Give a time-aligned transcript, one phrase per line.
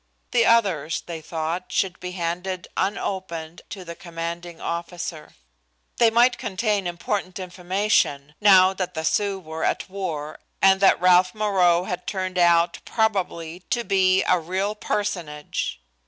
[0.31, 5.35] The others, they thought, should be handed unopened to the commanding officer.
[5.97, 11.35] They might contain important information, now that the Sioux were at war and that Ralph
[11.35, 15.79] Moreau had turned out probably to be a real personage.